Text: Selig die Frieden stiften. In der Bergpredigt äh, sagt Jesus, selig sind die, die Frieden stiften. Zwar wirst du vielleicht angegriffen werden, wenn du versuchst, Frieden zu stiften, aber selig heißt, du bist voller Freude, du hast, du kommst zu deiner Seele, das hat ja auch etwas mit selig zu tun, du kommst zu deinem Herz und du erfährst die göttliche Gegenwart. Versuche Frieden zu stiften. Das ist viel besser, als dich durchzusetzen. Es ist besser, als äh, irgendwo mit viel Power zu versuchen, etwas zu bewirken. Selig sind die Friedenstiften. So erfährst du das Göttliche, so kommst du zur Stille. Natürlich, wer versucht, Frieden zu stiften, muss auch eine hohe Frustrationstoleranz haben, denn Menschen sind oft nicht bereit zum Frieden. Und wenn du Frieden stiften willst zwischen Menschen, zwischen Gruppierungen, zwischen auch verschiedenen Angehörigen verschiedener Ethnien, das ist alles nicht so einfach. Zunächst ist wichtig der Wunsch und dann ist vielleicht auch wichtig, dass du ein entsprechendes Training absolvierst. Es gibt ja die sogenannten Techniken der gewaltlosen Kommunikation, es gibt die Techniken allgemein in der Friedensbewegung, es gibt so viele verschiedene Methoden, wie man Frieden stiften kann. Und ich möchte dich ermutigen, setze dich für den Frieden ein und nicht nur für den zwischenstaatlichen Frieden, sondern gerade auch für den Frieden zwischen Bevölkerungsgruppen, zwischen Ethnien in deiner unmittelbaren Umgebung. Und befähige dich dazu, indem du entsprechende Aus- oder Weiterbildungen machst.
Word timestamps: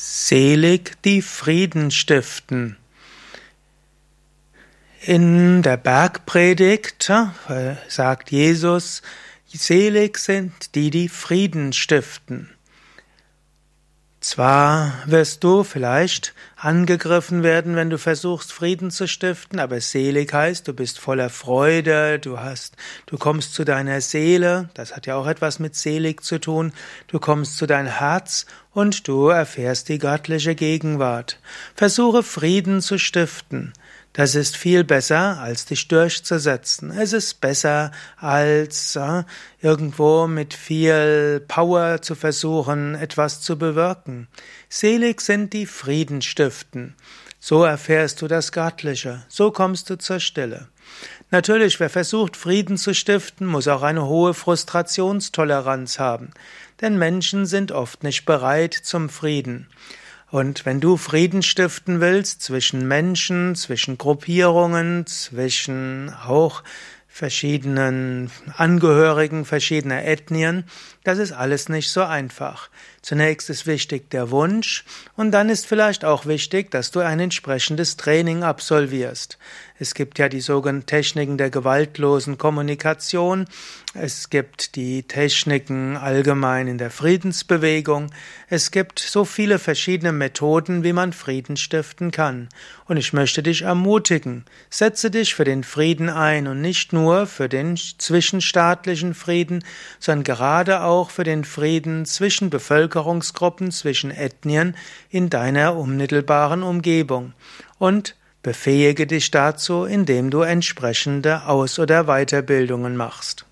Selig 0.00 1.02
die 1.02 1.22
Frieden 1.22 1.90
stiften. 1.90 2.76
In 5.00 5.62
der 5.62 5.76
Bergpredigt 5.76 7.10
äh, 7.10 7.74
sagt 7.88 8.30
Jesus, 8.30 9.02
selig 9.48 10.18
sind 10.18 10.76
die, 10.76 10.90
die 10.90 11.08
Frieden 11.08 11.72
stiften. 11.72 12.48
Zwar 14.30 14.92
wirst 15.06 15.42
du 15.42 15.64
vielleicht 15.64 16.34
angegriffen 16.54 17.42
werden, 17.42 17.76
wenn 17.76 17.88
du 17.88 17.96
versuchst, 17.96 18.52
Frieden 18.52 18.90
zu 18.90 19.08
stiften, 19.08 19.58
aber 19.58 19.80
selig 19.80 20.34
heißt, 20.34 20.68
du 20.68 20.74
bist 20.74 20.98
voller 20.98 21.30
Freude, 21.30 22.18
du 22.18 22.38
hast, 22.38 22.76
du 23.06 23.16
kommst 23.16 23.54
zu 23.54 23.64
deiner 23.64 24.02
Seele, 24.02 24.68
das 24.74 24.94
hat 24.94 25.06
ja 25.06 25.16
auch 25.16 25.26
etwas 25.26 25.60
mit 25.60 25.76
selig 25.76 26.22
zu 26.22 26.38
tun, 26.38 26.74
du 27.06 27.18
kommst 27.18 27.56
zu 27.56 27.64
deinem 27.64 27.86
Herz 27.86 28.44
und 28.74 29.08
du 29.08 29.28
erfährst 29.28 29.88
die 29.88 29.98
göttliche 29.98 30.54
Gegenwart. 30.54 31.40
Versuche 31.74 32.22
Frieden 32.22 32.82
zu 32.82 32.98
stiften. 32.98 33.72
Das 34.12 34.34
ist 34.34 34.56
viel 34.56 34.84
besser, 34.84 35.38
als 35.38 35.66
dich 35.66 35.86
durchzusetzen. 35.86 36.90
Es 36.90 37.12
ist 37.12 37.40
besser, 37.40 37.92
als 38.16 38.96
äh, 38.96 39.22
irgendwo 39.60 40.26
mit 40.26 40.54
viel 40.54 41.44
Power 41.46 42.02
zu 42.02 42.14
versuchen, 42.14 42.94
etwas 42.94 43.40
zu 43.40 43.58
bewirken. 43.58 44.26
Selig 44.68 45.20
sind 45.20 45.52
die 45.52 45.66
Friedenstiften. 45.66 46.96
So 47.40 47.62
erfährst 47.62 48.20
du 48.20 48.26
das 48.26 48.50
Göttliche, 48.50 49.24
so 49.28 49.52
kommst 49.52 49.88
du 49.90 49.96
zur 49.96 50.18
Stille. 50.18 50.68
Natürlich, 51.30 51.78
wer 51.78 51.90
versucht, 51.90 52.36
Frieden 52.36 52.76
zu 52.76 52.94
stiften, 52.94 53.46
muss 53.46 53.68
auch 53.68 53.82
eine 53.82 54.06
hohe 54.06 54.34
Frustrationstoleranz 54.34 55.98
haben, 55.98 56.30
denn 56.80 56.98
Menschen 56.98 57.46
sind 57.46 57.70
oft 57.70 58.02
nicht 58.02 58.24
bereit 58.24 58.74
zum 58.74 59.08
Frieden. 59.08 59.68
Und 60.30 60.66
wenn 60.66 60.80
du 60.80 60.96
Frieden 60.98 61.42
stiften 61.42 62.00
willst 62.00 62.42
zwischen 62.42 62.86
Menschen, 62.86 63.54
zwischen 63.54 63.96
Gruppierungen, 63.96 65.06
zwischen 65.06 66.12
auch 66.12 66.62
verschiedenen 67.08 68.30
Angehörigen 68.56 69.44
verschiedener 69.44 70.04
Ethnien, 70.04 70.64
das 71.02 71.18
ist 71.18 71.32
alles 71.32 71.68
nicht 71.68 71.90
so 71.90 72.02
einfach. 72.02 72.68
Zunächst 73.00 73.48
ist 73.48 73.66
wichtig 73.66 74.10
der 74.10 74.30
Wunsch 74.30 74.84
und 75.16 75.30
dann 75.30 75.48
ist 75.48 75.66
vielleicht 75.66 76.04
auch 76.04 76.26
wichtig, 76.26 76.70
dass 76.70 76.90
du 76.90 77.00
ein 77.00 77.18
entsprechendes 77.18 77.96
Training 77.96 78.42
absolvierst. 78.42 79.38
Es 79.78 79.94
gibt 79.94 80.18
ja 80.18 80.28
die 80.28 80.40
sogenannten 80.40 80.86
Techniken 80.86 81.38
der 81.38 81.50
gewaltlosen 81.50 82.36
Kommunikation, 82.36 83.46
es 83.94 84.28
gibt 84.28 84.76
die 84.76 85.04
Techniken 85.04 85.96
allgemein 85.96 86.66
in 86.66 86.78
der 86.78 86.90
Friedensbewegung, 86.90 88.10
es 88.48 88.70
gibt 88.70 88.98
so 88.98 89.24
viele 89.24 89.58
verschiedene 89.58 90.12
Methoden, 90.12 90.84
wie 90.84 90.92
man 90.92 91.12
Frieden 91.12 91.56
stiften 91.56 92.10
kann. 92.10 92.48
Und 92.86 92.96
ich 92.96 93.12
möchte 93.12 93.42
dich 93.42 93.62
ermutigen, 93.62 94.44
setze 94.68 95.10
dich 95.10 95.34
für 95.34 95.44
den 95.44 95.64
Frieden 95.64 96.10
ein 96.10 96.48
und 96.48 96.60
nicht 96.60 96.92
nur 96.98 97.26
für 97.26 97.48
den 97.48 97.76
zwischenstaatlichen 97.76 99.14
Frieden, 99.14 99.64
sondern 100.00 100.24
gerade 100.24 100.82
auch 100.82 101.10
für 101.10 101.24
den 101.24 101.44
Frieden 101.44 102.04
zwischen 102.04 102.50
Bevölkerungsgruppen, 102.50 103.70
zwischen 103.70 104.10
Ethnien 104.10 104.76
in 105.10 105.30
deiner 105.30 105.76
unmittelbaren 105.76 106.62
Umgebung. 106.62 107.32
Und 107.78 108.16
befähige 108.42 109.06
dich 109.06 109.30
dazu, 109.30 109.84
indem 109.84 110.30
du 110.30 110.42
entsprechende 110.42 111.46
Aus- 111.46 111.78
oder 111.78 112.04
Weiterbildungen 112.04 112.96
machst. 112.96 113.47